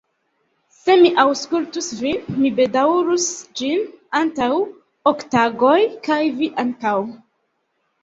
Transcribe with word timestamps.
Se 0.77 0.95
mi 1.01 1.11
aŭskultus 1.23 1.89
vin, 2.05 2.25
mi 2.39 2.51
bedaŭrus 2.61 3.29
ĝin 3.63 3.87
antaŭ 4.23 4.51
ok 5.15 5.25
tagoj, 5.39 5.79
kaj 6.11 6.23
vi 6.43 6.55
ankaŭ. 6.69 7.01